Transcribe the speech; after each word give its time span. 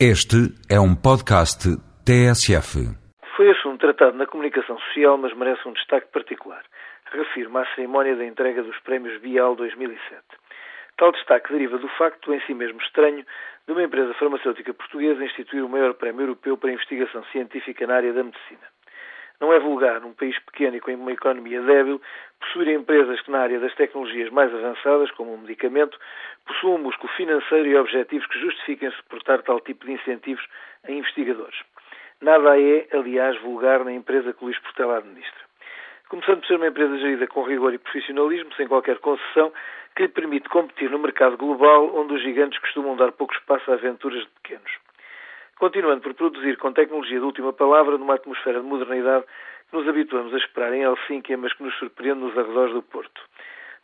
Este 0.00 0.50
é 0.68 0.80
um 0.80 0.92
podcast 0.92 1.70
TSF. 2.02 2.82
Foi 3.36 3.48
assunto 3.50 3.78
tratado 3.78 4.18
na 4.18 4.26
comunicação 4.26 4.76
social, 4.76 5.16
mas 5.16 5.32
merece 5.36 5.68
um 5.68 5.72
destaque 5.72 6.10
particular. 6.10 6.64
Refiro-me 7.12 7.58
à 7.58 7.74
cerimónia 7.76 8.16
da 8.16 8.26
entrega 8.26 8.64
dos 8.64 8.76
prémios 8.80 9.20
Bial 9.20 9.54
2007. 9.54 10.20
Tal 10.96 11.12
destaque 11.12 11.52
deriva 11.52 11.78
do 11.78 11.86
facto, 11.96 12.34
em 12.34 12.40
si 12.40 12.54
mesmo 12.54 12.80
estranho, 12.80 13.24
de 13.68 13.72
uma 13.72 13.84
empresa 13.84 14.12
farmacêutica 14.14 14.74
portuguesa 14.74 15.24
instituir 15.24 15.64
o 15.64 15.68
maior 15.68 15.94
prémio 15.94 16.22
europeu 16.22 16.58
para 16.58 16.72
investigação 16.72 17.22
científica 17.30 17.86
na 17.86 17.94
área 17.94 18.12
da 18.12 18.24
medicina. 18.24 18.73
Não 19.44 19.52
é 19.52 19.58
vulgar, 19.58 20.00
num 20.00 20.14
país 20.14 20.38
pequeno 20.38 20.74
e 20.74 20.80
com 20.80 20.90
uma 20.94 21.12
economia 21.12 21.60
débil, 21.60 22.00
possuir 22.40 22.68
empresas 22.68 23.20
que, 23.20 23.30
na 23.30 23.40
área 23.40 23.60
das 23.60 23.74
tecnologias 23.74 24.30
mais 24.30 24.50
avançadas, 24.54 25.10
como 25.10 25.34
o 25.34 25.38
medicamento, 25.38 25.98
possuam 26.46 26.76
um 26.76 26.84
músculo 26.84 27.12
financeiro 27.12 27.68
e 27.68 27.76
objetivos 27.76 28.26
que 28.26 28.40
justifiquem 28.40 28.90
suportar 28.92 29.42
tal 29.42 29.60
tipo 29.60 29.84
de 29.84 29.92
incentivos 29.92 30.42
a 30.88 30.90
investigadores. 30.90 31.58
Nada 32.22 32.58
é, 32.58 32.88
aliás, 32.94 33.38
vulgar 33.42 33.84
na 33.84 33.92
empresa 33.92 34.32
que 34.32 34.42
Luís 34.42 34.58
Portela 34.60 34.96
administra. 34.96 35.44
Começando 36.08 36.40
por 36.40 36.46
ser 36.46 36.56
uma 36.56 36.68
empresa 36.68 36.96
gerida 36.96 37.26
com 37.26 37.42
rigor 37.42 37.74
e 37.74 37.78
profissionalismo, 37.78 38.50
sem 38.54 38.66
qualquer 38.66 38.96
concessão, 39.00 39.52
que 39.94 40.04
lhe 40.04 40.08
permite 40.08 40.48
competir 40.48 40.90
no 40.90 40.98
mercado 40.98 41.36
global, 41.36 41.94
onde 41.94 42.14
os 42.14 42.22
gigantes 42.22 42.58
costumam 42.60 42.96
dar 42.96 43.12
pouco 43.12 43.34
espaço 43.34 43.70
a 43.70 43.74
aventuras 43.74 44.22
de 44.22 44.30
pequenos 44.40 44.83
continuando 45.64 46.02
por 46.02 46.12
produzir 46.12 46.58
com 46.58 46.74
tecnologia 46.74 47.18
de 47.18 47.24
última 47.24 47.50
palavra 47.50 47.96
numa 47.96 48.16
atmosfera 48.16 48.60
de 48.60 48.66
modernidade 48.66 49.24
que 49.70 49.74
nos 49.74 49.88
habituamos 49.88 50.34
a 50.34 50.36
esperar 50.36 50.74
em 50.74 50.82
Helsínquia, 50.82 51.38
mas 51.38 51.54
que 51.54 51.62
nos 51.62 51.74
surpreende 51.78 52.20
nos 52.20 52.36
arredores 52.36 52.74
do 52.74 52.82
Porto. 52.82 53.18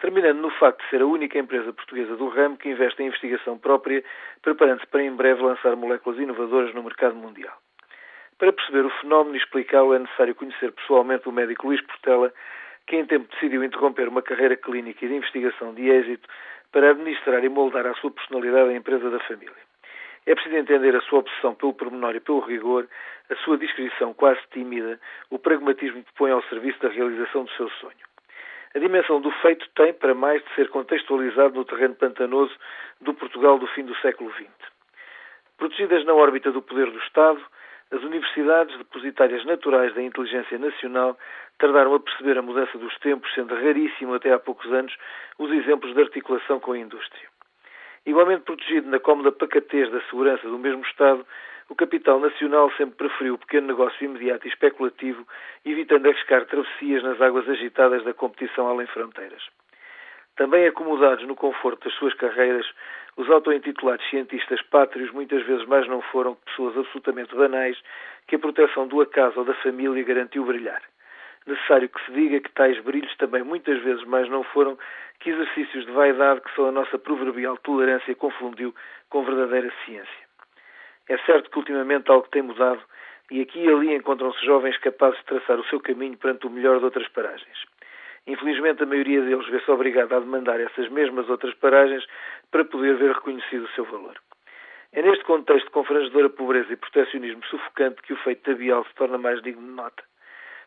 Terminando 0.00 0.40
no 0.40 0.50
facto 0.50 0.82
de 0.82 0.90
ser 0.90 1.02
a 1.02 1.06
única 1.06 1.38
empresa 1.38 1.72
portuguesa 1.72 2.16
do 2.16 2.26
ramo 2.30 2.56
que 2.56 2.68
investe 2.68 3.00
em 3.00 3.06
investigação 3.06 3.56
própria, 3.58 4.02
preparando-se 4.42 4.88
para 4.88 5.04
em 5.04 5.14
breve 5.14 5.40
lançar 5.40 5.76
moléculas 5.76 6.18
inovadoras 6.18 6.74
no 6.74 6.82
mercado 6.82 7.14
mundial. 7.14 7.56
Para 8.38 8.52
perceber 8.52 8.84
o 8.84 8.90
fenómeno 9.00 9.36
e 9.36 9.38
explicá-lo 9.38 9.94
é 9.94 10.00
necessário 10.00 10.34
conhecer 10.34 10.72
pessoalmente 10.72 11.28
o 11.28 11.32
médico 11.32 11.68
Luís 11.68 11.80
Portela, 11.82 12.34
que 12.88 12.96
em 12.96 13.06
tempo 13.06 13.32
decidiu 13.32 13.62
interromper 13.62 14.08
uma 14.08 14.20
carreira 14.20 14.56
clínica 14.56 15.04
e 15.04 15.08
de 15.08 15.14
investigação 15.14 15.72
de 15.74 15.88
êxito 15.88 16.28
para 16.72 16.90
administrar 16.90 17.44
e 17.44 17.48
moldar 17.48 17.86
a 17.86 17.94
sua 17.94 18.10
personalidade 18.10 18.70
a 18.70 18.74
empresa 18.74 19.08
da 19.10 19.20
família. 19.20 19.67
É 20.28 20.34
preciso 20.34 20.56
entender 20.56 20.94
a 20.94 21.00
sua 21.00 21.20
obsessão 21.20 21.54
pelo 21.54 21.72
pormenor 21.72 22.14
e 22.14 22.20
pelo 22.20 22.40
rigor, 22.40 22.86
a 23.30 23.36
sua 23.36 23.56
discrição 23.56 24.12
quase 24.12 24.38
tímida, 24.52 25.00
o 25.30 25.38
pragmatismo 25.38 26.04
que 26.04 26.12
põe 26.12 26.30
ao 26.30 26.42
serviço 26.42 26.78
da 26.82 26.90
realização 26.90 27.44
do 27.44 27.50
seu 27.52 27.70
sonho. 27.80 27.96
A 28.74 28.78
dimensão 28.78 29.22
do 29.22 29.30
feito 29.40 29.66
tem, 29.74 29.94
para 29.94 30.14
mais, 30.14 30.44
de 30.44 30.54
ser 30.54 30.68
contextualizado 30.68 31.54
no 31.54 31.64
terreno 31.64 31.94
pantanoso 31.94 32.54
do 33.00 33.14
Portugal 33.14 33.58
do 33.58 33.66
fim 33.68 33.86
do 33.86 33.96
século 34.02 34.30
XX. 34.34 34.50
Protegidas 35.56 36.04
na 36.04 36.12
órbita 36.12 36.52
do 36.52 36.60
poder 36.60 36.90
do 36.90 36.98
Estado, 36.98 37.40
as 37.90 38.02
universidades, 38.02 38.76
depositárias 38.76 39.46
naturais 39.46 39.94
da 39.94 40.02
inteligência 40.02 40.58
nacional, 40.58 41.16
tardaram 41.58 41.94
a 41.94 42.00
perceber 42.00 42.36
a 42.36 42.42
mudança 42.42 42.76
dos 42.76 42.94
tempos, 42.98 43.32
sendo 43.32 43.54
raríssimo 43.54 44.12
até 44.12 44.30
há 44.30 44.38
poucos 44.38 44.70
anos 44.74 44.94
os 45.38 45.50
exemplos 45.52 45.94
de 45.94 46.02
articulação 46.02 46.60
com 46.60 46.72
a 46.72 46.78
indústria. 46.78 47.37
Igualmente 48.06 48.44
protegido 48.44 48.88
na 48.88 48.98
cómoda 48.98 49.32
pacatez 49.32 49.90
da 49.90 50.00
segurança 50.02 50.48
do 50.48 50.58
mesmo 50.58 50.82
Estado, 50.82 51.26
o 51.68 51.74
capital 51.74 52.18
nacional 52.18 52.70
sempre 52.72 52.96
preferiu 52.96 53.34
o 53.34 53.38
pequeno 53.38 53.66
negócio 53.66 54.04
imediato 54.04 54.46
e 54.46 54.50
especulativo, 54.50 55.26
evitando 55.64 56.06
arriscar 56.06 56.46
travessias 56.46 57.02
nas 57.02 57.20
águas 57.20 57.48
agitadas 57.48 58.02
da 58.04 58.14
competição 58.14 58.68
além 58.68 58.86
fronteiras. 58.86 59.42
Também 60.36 60.66
acomodados 60.66 61.26
no 61.26 61.34
conforto 61.34 61.84
das 61.84 61.98
suas 61.98 62.14
carreiras, 62.14 62.66
os 63.16 63.28
auto-intitulados 63.28 64.08
cientistas 64.08 64.62
pátrios 64.62 65.10
muitas 65.10 65.44
vezes 65.44 65.66
mais 65.66 65.86
não 65.88 66.00
foram 66.00 66.36
que 66.36 66.44
pessoas 66.46 66.78
absolutamente 66.78 67.34
banais 67.34 67.76
que 68.26 68.36
a 68.36 68.38
proteção 68.38 68.86
do 68.86 69.00
acaso 69.00 69.40
ou 69.40 69.44
da 69.44 69.54
família 69.54 70.04
garantiu 70.04 70.44
brilhar 70.44 70.80
necessário 71.48 71.88
que 71.88 72.04
se 72.04 72.12
diga 72.12 72.40
que 72.40 72.52
tais 72.52 72.78
brilhos 72.82 73.14
também 73.16 73.42
muitas 73.42 73.82
vezes 73.82 74.04
mais 74.04 74.28
não 74.28 74.44
foram 74.44 74.78
que 75.20 75.30
exercícios 75.30 75.84
de 75.86 75.92
vaidade 75.92 76.40
que 76.40 76.54
só 76.54 76.68
a 76.68 76.72
nossa 76.72 76.98
proverbial 76.98 77.56
tolerância 77.58 78.14
confundiu 78.14 78.74
com 79.08 79.24
verdadeira 79.24 79.72
ciência. 79.84 80.28
É 81.08 81.18
certo 81.18 81.50
que 81.50 81.58
ultimamente 81.58 82.10
algo 82.10 82.28
tem 82.28 82.42
mudado 82.42 82.82
e 83.30 83.40
aqui 83.40 83.60
e 83.60 83.68
ali 83.68 83.94
encontram-se 83.94 84.44
jovens 84.44 84.76
capazes 84.78 85.18
de 85.18 85.24
traçar 85.24 85.58
o 85.58 85.64
seu 85.64 85.80
caminho 85.80 86.16
perante 86.16 86.46
o 86.46 86.50
melhor 86.50 86.78
de 86.78 86.84
outras 86.84 87.08
paragens. 87.08 87.58
Infelizmente, 88.26 88.82
a 88.82 88.86
maioria 88.86 89.22
deles 89.22 89.46
vê-se 89.48 89.70
obrigada 89.70 90.16
a 90.16 90.20
demandar 90.20 90.60
essas 90.60 90.88
mesmas 90.90 91.28
outras 91.30 91.54
paragens 91.54 92.06
para 92.50 92.64
poder 92.64 92.96
ver 92.96 93.12
reconhecido 93.12 93.64
o 93.64 93.70
seu 93.70 93.84
valor. 93.84 94.18
É 94.92 95.02
neste 95.02 95.24
contexto 95.24 95.66
de 95.66 95.72
confrangedora 95.72 96.30
pobreza 96.30 96.72
e 96.72 96.76
proteccionismo 96.76 97.44
sufocante 97.46 98.02
que 98.02 98.12
o 98.12 98.16
feito 98.18 98.50
da 98.50 98.56
Bial 98.56 98.84
se 98.84 98.94
torna 98.94 99.18
mais 99.18 99.42
digno 99.42 99.62
de 99.62 99.72
nota. 99.72 100.02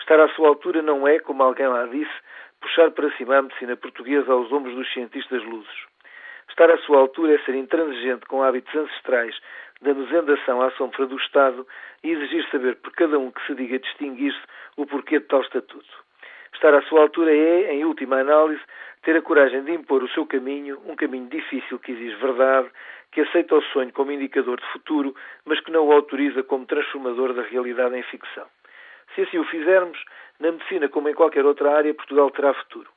Estar 0.00 0.20
à 0.20 0.28
sua 0.30 0.48
altura 0.48 0.82
não 0.82 1.06
é, 1.06 1.18
como 1.18 1.42
alguém 1.42 1.66
lá 1.66 1.86
disse, 1.86 2.12
puxar 2.60 2.90
para 2.90 3.10
cima 3.16 3.36
a 3.36 3.42
medicina 3.42 3.76
portuguesa 3.76 4.32
aos 4.32 4.50
ombros 4.52 4.74
dos 4.74 4.92
cientistas 4.92 5.42
lusos. 5.44 5.86
Estar 6.48 6.70
à 6.70 6.78
sua 6.78 6.98
altura 6.98 7.34
é 7.34 7.38
ser 7.40 7.54
intransigente 7.54 8.26
com 8.26 8.42
hábitos 8.42 8.74
ancestrais 8.74 9.36
da 9.80 9.92
mesendação 9.92 10.62
à 10.62 10.70
sombra 10.72 11.06
do 11.06 11.16
Estado 11.16 11.66
e 12.02 12.10
exigir 12.10 12.48
saber 12.50 12.76
por 12.76 12.92
cada 12.92 13.18
um 13.18 13.30
que 13.30 13.44
se 13.46 13.54
diga 13.54 13.78
distinguir-se 13.78 14.40
o 14.76 14.86
porquê 14.86 15.18
de 15.18 15.26
tal 15.26 15.42
estatuto. 15.42 16.06
Estar 16.54 16.72
à 16.74 16.80
sua 16.82 17.02
altura 17.02 17.34
é, 17.34 17.74
em 17.74 17.84
última 17.84 18.16
análise, 18.16 18.62
ter 19.02 19.16
a 19.16 19.22
coragem 19.22 19.62
de 19.64 19.72
impor 19.72 20.02
o 20.02 20.08
seu 20.08 20.24
caminho, 20.26 20.80
um 20.86 20.96
caminho 20.96 21.28
difícil 21.28 21.78
que 21.78 21.92
exige 21.92 22.16
verdade, 22.16 22.70
que 23.12 23.20
aceita 23.20 23.54
o 23.54 23.62
sonho 23.62 23.92
como 23.92 24.12
indicador 24.12 24.58
de 24.58 24.66
futuro, 24.72 25.14
mas 25.44 25.60
que 25.60 25.70
não 25.70 25.86
o 25.86 25.92
autoriza 25.92 26.42
como 26.42 26.66
transformador 26.66 27.34
da 27.34 27.42
realidade 27.42 27.96
em 27.96 28.02
ficção. 28.04 28.46
Se 29.14 29.22
assim 29.22 29.38
o 29.38 29.44
fizermos, 29.44 29.98
na 30.40 30.52
medicina 30.52 30.88
como 30.88 31.08
em 31.08 31.14
qualquer 31.14 31.44
outra 31.44 31.76
área, 31.76 31.94
Portugal 31.94 32.30
terá 32.30 32.52
futuro. 32.54 32.90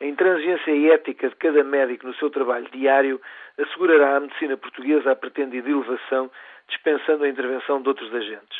A 0.00 0.04
intransigência 0.04 0.92
ética 0.92 1.28
de 1.28 1.36
cada 1.36 1.64
médico 1.64 2.06
no 2.06 2.14
seu 2.14 2.28
trabalho 2.28 2.68
diário 2.70 3.20
assegurará 3.58 4.16
à 4.16 4.20
medicina 4.20 4.56
portuguesa 4.56 5.12
a 5.12 5.16
pretendida 5.16 5.70
elevação, 5.70 6.30
dispensando 6.68 7.24
a 7.24 7.28
intervenção 7.28 7.80
de 7.80 7.88
outros 7.88 8.14
agentes. 8.14 8.58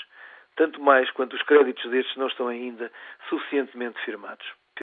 Tanto 0.57 0.81
mais 0.81 1.11
quanto 1.11 1.37
os 1.37 1.43
créditos 1.43 1.91
destes 1.91 2.17
não 2.17 2.29
estão 2.29 2.49
ainda 2.49 2.91
suficientemente 3.29 4.01
firmados. 4.03 4.47